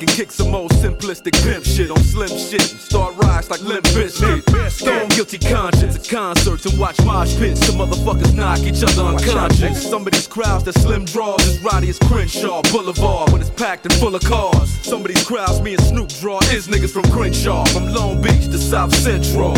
[0.00, 3.84] And kick some old simplistic pimp shit on slim shit and start rise like Limp
[3.86, 4.70] Bizkit.
[4.70, 7.66] Stone guilty conscience at concerts and watch mosh pits.
[7.66, 9.88] Some motherfuckers knock each other unconscious.
[9.88, 13.84] Some of these crowds that slim draws is rowdy as Crenshaw Boulevard when it's packed
[13.84, 14.70] and full of cars.
[14.86, 18.46] Some of these crowds me and Snoop draw is niggas from Crenshaw, from Long Beach
[18.46, 19.52] to South Central.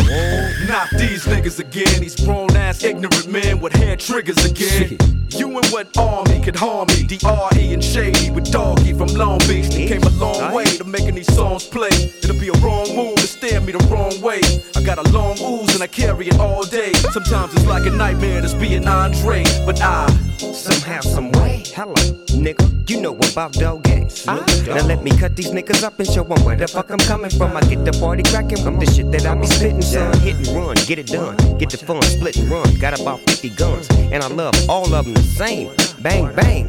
[0.66, 4.98] Not these niggas again, these grown ass ignorant men with hair triggers again.
[5.30, 7.04] You and what army could harm me?
[7.04, 9.70] DRE and Shady with Doggy from Long Beach.
[9.70, 11.94] They came a long way to making these songs play.
[12.22, 14.40] It'll be a wrong move to stare me the wrong way.
[14.76, 16.92] I got a long ooze and I carry it all day.
[17.12, 20.06] Sometimes it's like a nightmare just being Andre, but I
[20.52, 21.62] Somehow, some way.
[21.74, 21.94] Hello,
[22.34, 22.90] nigga.
[22.90, 24.26] You know about dog games.
[24.26, 24.44] Now
[24.86, 27.30] let me cut these niggas up and show show 'em where the fuck I'm coming
[27.30, 27.56] from.
[27.56, 30.18] I get the party cracking with the shit that I be spitting, son.
[30.20, 31.36] Hit and run, get it done.
[31.58, 32.74] Get the fun, split and run.
[32.78, 35.70] Got about 50 guns, and I love all of them the same.
[36.00, 36.68] Bang, bang.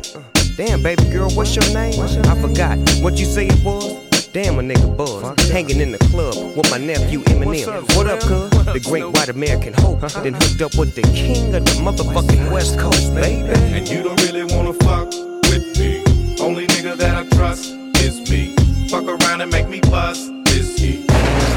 [0.55, 1.99] Damn, baby girl, what's your name?
[1.99, 4.27] I forgot what you say it was.
[4.27, 5.49] Damn, a nigga buzz.
[5.49, 7.95] Hanging in the club with my nephew Eminem.
[7.97, 8.51] What up, cuz?
[8.65, 10.01] The great white American hope.
[10.01, 13.49] Then hooked up with the king of the motherfucking West Coast, baby.
[13.49, 15.07] And you don't really wanna fuck
[15.49, 16.03] with me.
[16.39, 17.71] Only nigga that I trust
[18.03, 18.55] is me.
[18.89, 21.02] Fuck around and make me bust this heat.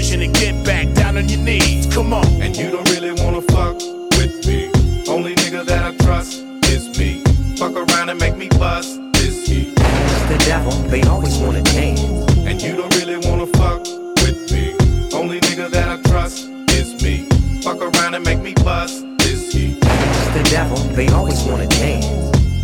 [0.00, 1.86] and get back down on your knees.
[1.92, 2.24] Come on.
[2.40, 3.76] And you don't really wanna fuck
[4.16, 4.70] with me.
[5.06, 6.42] Only nigga that I trust
[6.72, 7.22] is me.
[7.58, 9.74] Fuck around and make me bust this heat.
[9.76, 12.00] The devil, they always wanna dance.
[12.48, 13.84] And you don't really wanna fuck
[14.24, 14.74] with me.
[15.12, 17.28] Only nigga that I trust is me.
[17.62, 19.80] Fuck around and make me bust this heat.
[19.80, 22.06] The devil, they always wanna dance.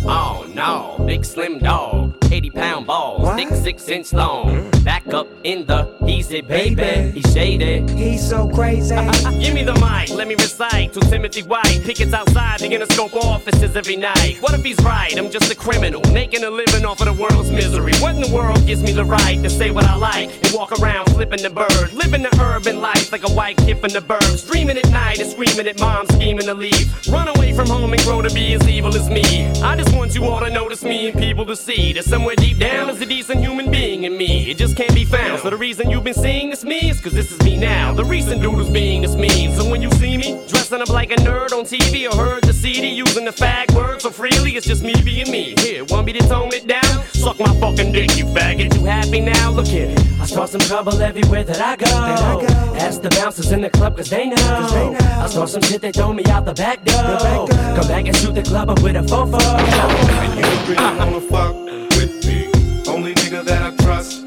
[0.05, 2.15] Oh no, big slim dog.
[2.31, 4.69] 80 pound balls, thick six inch long.
[4.83, 5.96] Back up in the
[6.27, 7.11] easy, baby.
[7.11, 7.85] He's shady.
[7.93, 8.95] He's so crazy.
[9.39, 11.81] Give me the mic, let me recite to Timothy White.
[11.83, 14.37] Pickets outside the Interscope offices every night.
[14.41, 15.17] What if he's right?
[15.17, 17.93] I'm just a criminal, making a living off of the world's misery.
[17.99, 20.71] What in the world gives me the right to say what I like and walk
[20.79, 21.93] around flipping the bird?
[21.93, 24.45] Living the urban life like a white kid from the burbs.
[24.49, 27.07] Dreaming at night and screaming at mom, scheming to leave.
[27.07, 29.47] Run away from home and grow to be as evil as me.
[29.61, 32.57] I just want you all to notice me and people to see that somewhere deep
[32.57, 34.49] down is a decent human being in me.
[34.51, 35.41] It just can't be found.
[35.41, 37.93] So the reason you've been seeing this me is cause this is me now.
[37.93, 39.53] The recent dude who's being this mean.
[39.53, 42.53] So when you see me dressing up like a nerd on TV or heard the
[42.53, 45.55] CD using the fag word so freely, it's just me being me.
[45.59, 47.03] Here, want me to tone it down?
[47.13, 48.73] Suck my fucking dick, you faggot.
[48.75, 49.51] You happy now?
[49.51, 49.93] Look here.
[50.19, 52.45] I start some trouble everywhere that I go.
[52.75, 54.35] Ask the bouncers in the club cause they know.
[54.37, 57.47] I start some shit, they throw me out the back door.
[57.47, 59.39] Come back and shoot the club up with a fofo.
[59.41, 61.55] And you don't really wanna fuck
[61.97, 62.47] with me.
[62.87, 64.26] Only nigga that I trust is me.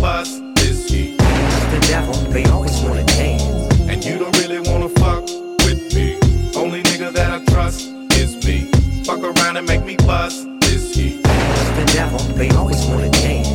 [0.00, 1.16] around and make me bust is he.
[1.16, 3.42] The devil, they always wanna dance.
[3.88, 5.24] And you don't really wanna fuck
[5.64, 6.18] with me.
[6.56, 8.70] Only nigga that I trust is me.
[9.04, 11.20] Fuck around and make me bust is he.
[11.22, 13.48] The devil, they always wanna dance.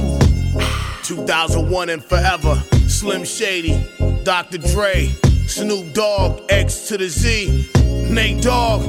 [1.07, 2.61] 2001 and forever.
[2.87, 3.83] Slim Shady,
[4.23, 4.57] Dr.
[4.57, 5.07] Dre,
[5.47, 7.69] Snoop Dogg, X to the Z,
[8.09, 8.83] Nate Dogg.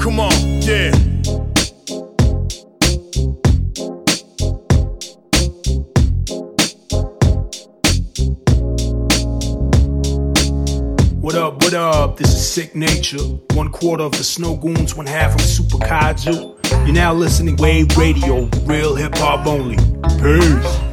[0.00, 0.32] Come on,
[0.62, 1.11] yeah.
[11.72, 12.16] What up.
[12.18, 13.40] This is Sicknature.
[13.54, 16.84] One quarter of the Snowgoons, one half of Super Kaiju.
[16.84, 19.76] You're now listening Wave Radio, real hip hop only.
[20.20, 20.91] Peace.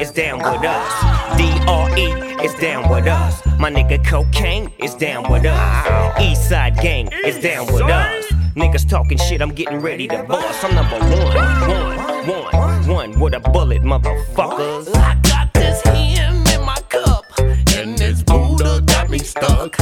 [0.00, 1.36] Is down with us.
[1.36, 3.44] DRE is down with us.
[3.58, 5.86] My nigga Kokane is down with us.
[6.16, 8.24] Eastside Gang is down with us.
[8.56, 10.64] Niggas talking shit, I'm getting ready to boss.
[10.64, 14.88] I'm number one, one, one, one with a bullet, motherfuckers.
[14.96, 19.76] I got this hymn in my cup, and this Buddha got me stuck.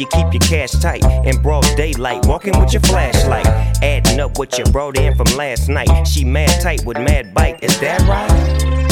[0.00, 3.46] You keep your cash tight in broad daylight, walking with your flashlight,
[3.82, 6.04] adding up what you brought in from last night.
[6.04, 8.28] She mad tight with mad bite, is that right?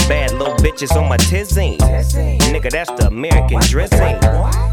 [0.06, 1.78] Bad little bitches on my tizine.
[1.78, 4.18] Nigga, that's the American dressing.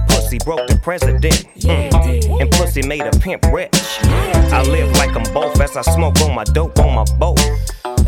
[0.09, 2.41] Pussy broke the president, mm.
[2.41, 3.71] and pussy made a pimp rich.
[4.03, 7.39] I live like I'm both as I smoke on my dope on my boat,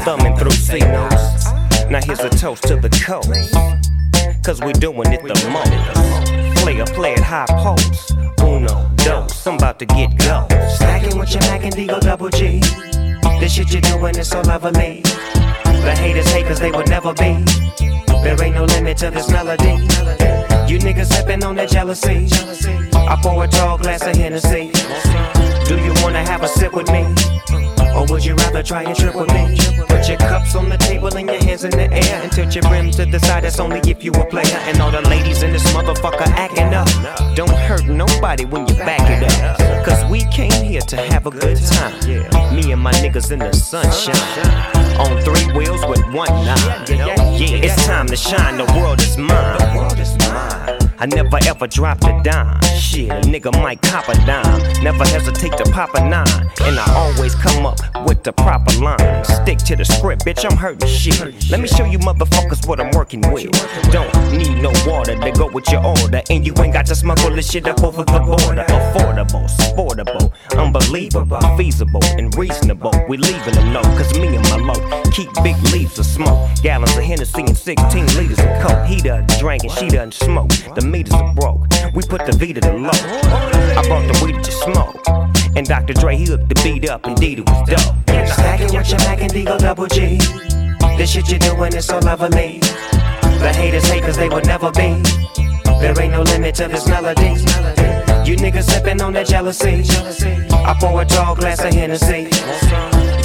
[0.04, 1.46] thumbing through C notes.
[1.90, 3.54] Now here's a toast to the coast.
[4.44, 6.62] Cause we doing it the most.
[6.62, 8.16] Play a play at high post.
[9.48, 10.45] I'm about to get go.
[10.76, 12.60] Stacking with your Mac and Deagle double G.
[13.39, 15.02] This shit you're doing is so lovely.
[15.04, 17.45] The haters hate cause they would never be.
[18.24, 19.88] There ain't no limit to this melody.
[20.68, 22.28] You niggas sipping on that jealousy.
[22.93, 24.70] I pour a tall glass of Hennessy.
[25.66, 27.06] Do you wanna have a sip with me?
[27.98, 29.58] Or would you rather try and trip with me?
[29.88, 32.62] Put your cups on the table and your hands in the air and tilt your
[32.64, 33.43] brim to the side.
[33.43, 34.58] That's only if you a player.
[34.70, 36.88] And all the ladies in this motherfucker acting up.
[37.36, 39.86] Don't hurt nobody when you back it up.
[39.86, 42.56] Cause we came here to have a good time.
[42.56, 44.16] Me and my niggas in the sunshine.
[44.98, 46.86] On three wheels with one nine.
[46.88, 48.58] Yeah, it's time to shine.
[48.58, 50.27] The world is mine.
[51.00, 52.60] I never ever dropped a dime.
[52.76, 54.84] Shit, a nigga might cop a dime.
[54.84, 56.50] Never hesitate to pop a nine.
[56.62, 57.78] And I always come up
[58.08, 59.24] with the proper line.
[59.24, 61.52] Stick to the script, bitch, I'm hurting shit.
[61.52, 63.52] Let me show you motherfuckers what I'm working with.
[63.91, 66.22] Don't need no water to go with your order.
[66.32, 68.66] And you ain't got to smuggle this shit up over the border.
[68.68, 72.93] Affordable, sportable, unbelievable, feasible, and reasonable.
[73.08, 76.48] We leaving them know, cause me and my low keep big leaves of smoke.
[76.62, 78.86] Gallons of Hennessy and 16 liters of coke.
[78.86, 80.50] He done drank and she done smoke.
[80.76, 81.68] The meters are broke.
[81.94, 82.90] We put the V to the low.
[82.92, 85.04] I brought the weed to just smoke.
[85.56, 85.94] And Dr.
[85.94, 88.28] Dre, he hooked the beat up, indeed it was dope.
[88.28, 90.18] Stacking with your Mac and Deagle double G.
[90.98, 92.60] This shit you doing is so lovely.
[92.60, 95.02] The haters hate cause they would never be.
[95.80, 97.36] There ain't no limit to this melody.
[98.30, 99.84] You niggas sipping on that jealousy.
[100.52, 102.30] I pour a tall glass of Hennessy.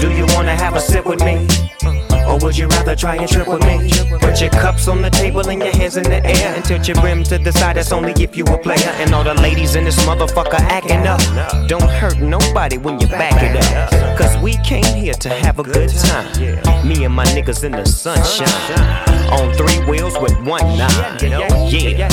[0.02, 1.46] Do you wanna have a sip with me?
[2.26, 3.88] Or would you rather try and trip with me?
[4.18, 7.00] Put your cups on the table and your hands in the air and tilt your
[7.04, 7.76] rim to the side.
[7.76, 8.90] That's only if you a player.
[8.98, 11.20] And all the ladies in this motherfucker acting up.
[11.68, 14.18] Don't hurt nobody when you back it up.
[14.18, 16.26] Cause we came here to have a good time.
[16.84, 18.50] Me and my niggas in the sunshine.
[19.30, 21.18] On three wheels with one nine.
[21.70, 22.08] Yeah.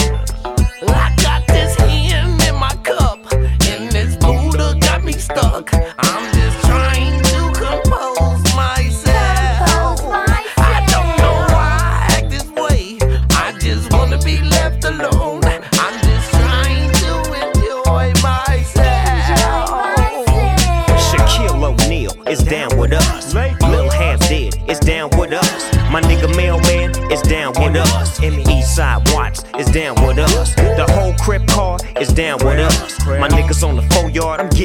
[0.83, 5.73] I got this hand in my cup, and this Buddha got me stuck.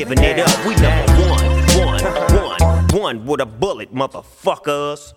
[0.04, 0.66] Giving it up.
[0.66, 1.44] We number one,
[1.78, 5.14] one, one, one with a bullet, motherfuckers.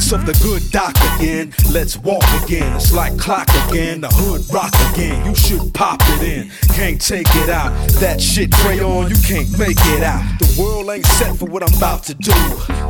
[0.00, 1.52] Of the good doc again.
[1.70, 2.74] Let's walk again.
[2.74, 4.00] It's like clock again.
[4.00, 5.24] The hood rock again.
[5.26, 6.50] You should pop it in.
[6.74, 7.70] Can't take it out.
[8.00, 10.24] That shit crayon, you can't make it out.
[10.40, 12.32] The world ain't set for what I'm about to do.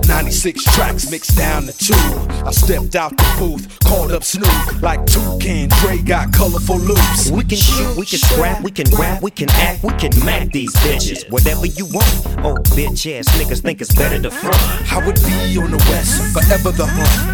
[0.07, 1.95] 96 tracks mixed down to two.
[2.47, 4.81] I stepped out the booth, called up Snoop.
[4.81, 7.31] Like Toucan, Dre got colorful loops.
[7.31, 10.53] We can shoot, we can scrap, we can rap, we can act, we can mac
[10.53, 11.29] these bitches.
[11.31, 12.07] Whatever you want.
[12.47, 14.57] Oh, bitch ass niggas think it's better to front.
[14.87, 16.87] How it be on the west, forever the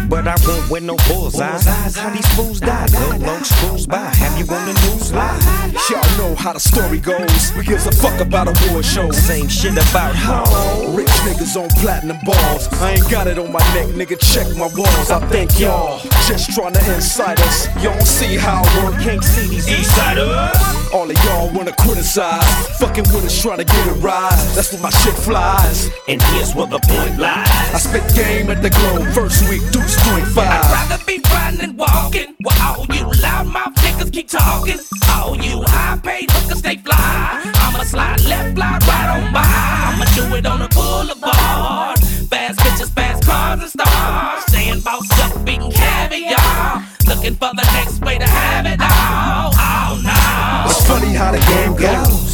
[0.09, 1.65] But I won't wear no bullseyes.
[1.95, 2.85] How these fools die?
[2.85, 4.09] Little lows cruise by.
[4.15, 5.73] Have you on the news live?
[5.89, 7.53] Y'all know how the story goes.
[7.55, 9.17] We gives a fuck about award shows.
[9.17, 10.95] Same shit about hoes.
[10.95, 12.67] Rich niggas on platinum balls.
[12.81, 14.17] I ain't got it on my neck, nigga.
[14.19, 15.11] Check my walls.
[15.11, 15.99] I thank y'all.
[16.27, 17.67] Just trying to incite us.
[17.83, 19.01] Y'all don't see how I work.
[19.01, 20.57] Can't see these insiders.
[20.93, 22.43] All of y'all wanna criticize.
[22.79, 24.55] Fucking with us trying to get a rise.
[24.55, 25.89] That's where my shit flies.
[26.07, 27.47] And here's where the point lies.
[27.73, 29.07] I spit game at the globe.
[29.13, 34.11] First week, Deuce point I'd rather be riding and walking while all you loudmouth niggas
[34.11, 34.79] keep talking.
[35.09, 37.41] All you high paid hookers stay fly.
[37.55, 39.43] I'ma slide left, slide right on by.
[39.43, 41.99] I'ma do it on the boulevard.
[42.29, 44.43] Fast bitches, fast cars and stars.
[44.47, 46.83] Staying bossed up, beating caviar.
[47.07, 49.51] Looking for the next way to have it all.
[49.55, 50.69] Oh no.
[50.69, 52.26] It's funny how the game goes.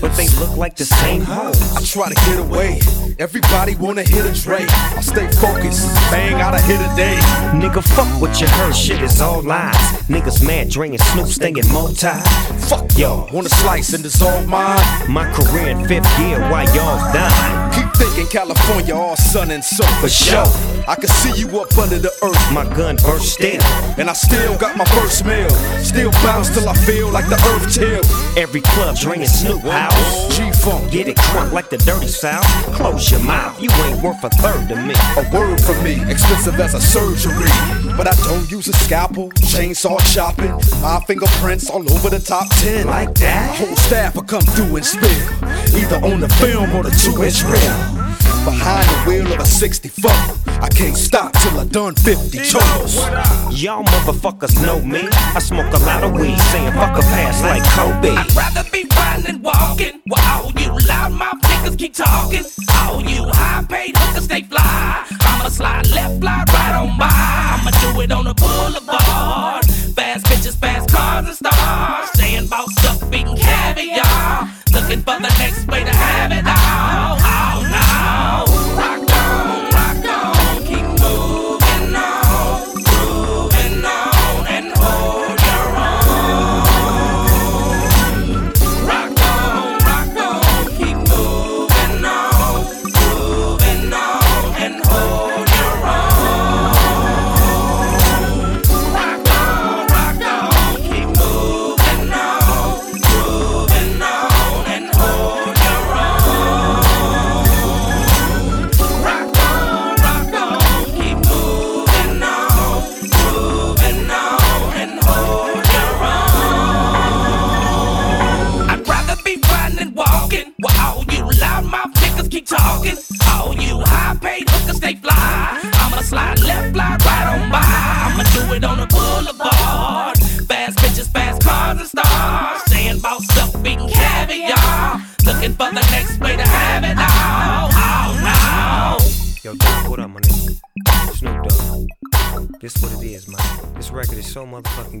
[0.00, 1.60] But they look like the same hoes.
[1.76, 2.80] I try to get away.
[3.18, 4.66] Everybody wanna hit a Dre.
[4.68, 5.86] I stay focused.
[6.10, 7.16] Bang out a hit a day.
[7.54, 9.74] Nigga, fuck what you heard, shit is all lies.
[10.08, 12.08] Niggas mad, and Snoop staying multi.
[12.68, 14.80] Fuck y'all, wanna slice and dissolve mine?
[15.08, 17.83] My career in fifth gear, why y'all's dying?
[18.04, 20.44] Thinking California all sun and sun for sure.
[20.86, 22.52] I can see you up under the earth.
[22.52, 23.62] My gun burst still.
[23.96, 25.48] And I still got my first meal.
[25.80, 28.04] Still bounce till I feel like the earth chill.
[28.36, 30.36] Every club, and Snoop house.
[30.36, 30.92] G-Funk.
[30.92, 32.44] Get it crunk like the dirty south.
[32.76, 34.94] Close your mouth, you ain't worth a third to me.
[35.16, 37.48] A word from me, expensive as a surgery.
[37.96, 40.52] But I don't use a scalpel, chainsaw chopping.
[40.82, 42.86] My fingerprints all over the top 10.
[42.86, 43.56] Like that?
[43.56, 45.08] Whole staff will come through and spill.
[45.74, 47.93] Either on the film or the two inch reel.
[48.44, 50.10] Behind the wheel of a 64.
[50.60, 52.96] I can't stop till I done 50 toes.
[53.50, 55.08] Y'all motherfuckers know me.
[55.34, 58.10] I smoke a lot of weed, saying fuck a pass like Kobe.
[58.10, 62.44] I'd rather be riding and walking while all you loudmouth niggas keep talking.
[62.80, 65.06] All you high paid hookers stay fly.
[65.20, 67.08] I'ma slide left, slide right on by.
[67.08, 69.64] I'ma do it on the boulevard.
[69.96, 72.10] Fast bitches, fast cars and stars.
[72.10, 74.50] Staying bossed up, beating caviar.
[74.72, 77.16] Looking for the next way to have it all.
[77.20, 77.83] Oh no.
[78.04, 78.43] Rock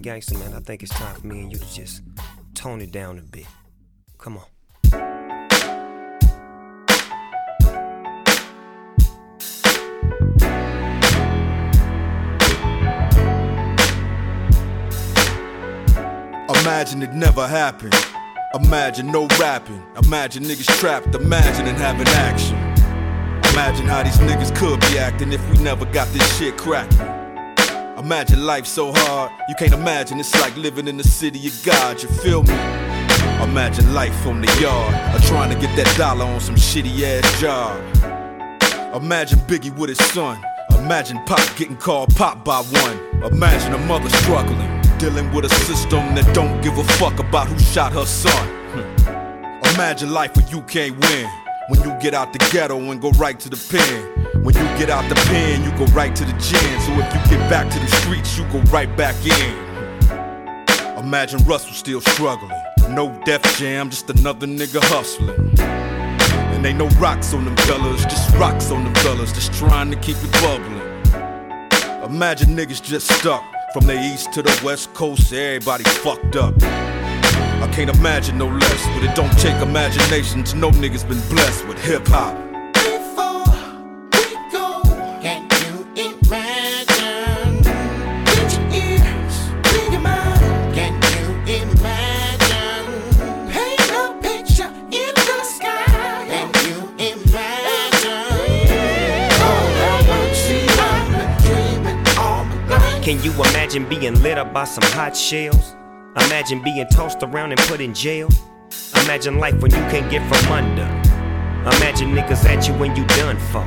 [0.04, 0.52] gangster, man.
[0.52, 2.02] I think it's time for me and you to just
[2.52, 3.46] tone it down a bit.
[4.18, 4.44] Come on.
[16.60, 17.94] Imagine it never happened.
[18.54, 19.82] Imagine no rapping.
[20.04, 21.14] Imagine niggas trapped.
[21.14, 22.56] Imagining having action.
[23.54, 27.13] Imagine how these niggas could be acting if we never got this shit cracking.
[28.04, 32.02] Imagine life so hard, you can't imagine it's like living in the city of God,
[32.02, 32.52] you feel me?
[33.42, 37.40] Imagine life from the yard, or trying to get that dollar on some shitty ass
[37.40, 37.80] job.
[38.94, 40.38] Imagine Biggie with his son.
[40.78, 43.32] Imagine Pop getting called Pop by one.
[43.32, 47.58] Imagine a mother struggling, dealing with a system that don't give a fuck about who
[47.58, 48.48] shot her son.
[48.74, 49.74] Hmm.
[49.74, 51.26] Imagine life where you can't win.
[51.68, 54.23] When you get out the ghetto and go right to the pen.
[54.44, 56.80] When you get out the pen, you go right to the gym.
[56.82, 60.98] So if you get back to the streets, you go right back in.
[60.98, 62.52] Imagine Russell still struggling.
[62.90, 65.58] No Def Jam, just another nigga hustling.
[65.58, 69.96] And ain't no rocks on them fellas, just rocks on them fellas, just trying to
[69.96, 70.78] keep it bubbling.
[72.04, 73.42] Imagine niggas just stuck
[73.72, 76.54] from the east to the west coast, everybody fucked up.
[76.62, 81.66] I can't imagine no less, but it don't take imagination to know niggas been blessed
[81.66, 82.43] with hip hop.
[103.74, 105.74] Imagine being lit up by some hot shells?
[106.26, 108.28] Imagine being tossed around and put in jail?
[109.02, 110.84] Imagine life when you can't get from under.
[111.76, 113.66] Imagine niggas at you when you done for.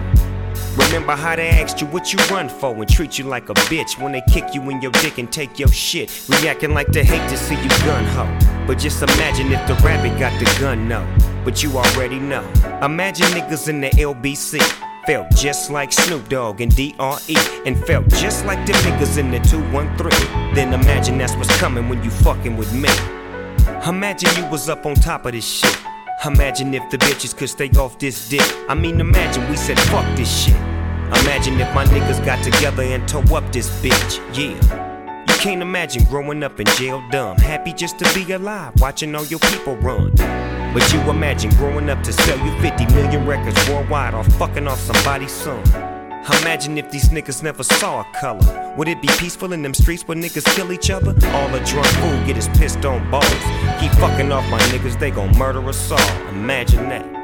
[0.82, 4.01] Remember how they asked you what you run for and treat you like a bitch
[4.01, 6.10] when they kick you in your dick and take your shit.
[6.30, 8.26] Reacting like they hate to see you gun ho.
[8.66, 11.05] But just imagine if the rabbit got the gun, no.
[11.43, 12.49] But you already know.
[12.82, 14.62] Imagine niggas in the LBC.
[15.08, 17.38] Felt just like Snoop Dogg and DRE.
[17.66, 20.53] And felt just like the niggas in the 213.
[20.53, 22.89] Then imagine that's what's coming when you fucking with me.
[23.88, 25.78] Imagine you was up on top of this shit.
[26.26, 28.41] Imagine if the bitches could stay off this dick.
[28.68, 30.55] I mean, imagine we said fuck this shit.
[31.24, 34.20] Imagine if my niggas got together and tore up this bitch.
[34.36, 35.24] Yeah.
[35.26, 37.38] You can't imagine growing up in jail dumb.
[37.38, 40.12] Happy just to be alive, watching all your people run.
[40.74, 44.80] But you imagine growing up to sell you 50 million records worldwide or fucking off
[44.80, 45.63] somebody's son.
[46.41, 48.74] Imagine if these niggas never saw a color.
[48.78, 51.15] Would it be peaceful in them streets where niggas kill each other?
[51.30, 53.24] All a drunk fool get his pissed on balls.
[53.80, 56.28] Keep fucking off my niggas, they gon' murder us all.
[56.28, 57.16] Imagine that.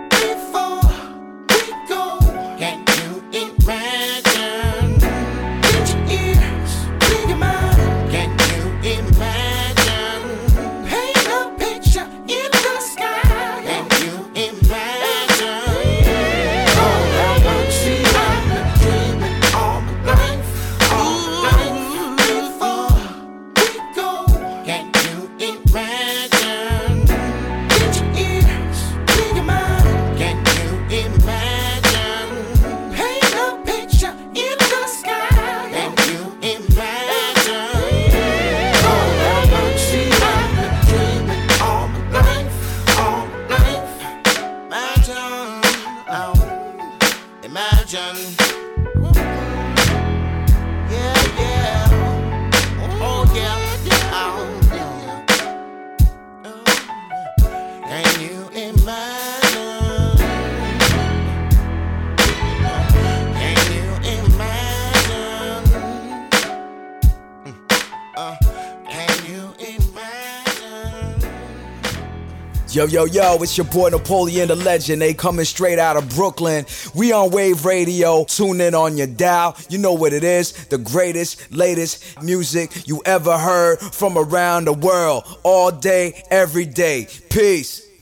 [72.93, 75.01] Yo, yo, it's your boy Napoleon Da Legend.
[75.01, 76.63] They coming straight out of Brooklyn.
[76.93, 78.23] We on Wave Radio.
[78.25, 79.57] Tune in on your dial.
[79.67, 80.51] You know what it is.
[80.67, 85.23] The greatest, latest music you ever heard from around the world.
[85.41, 87.07] All day, every day.
[87.31, 87.92] Peace.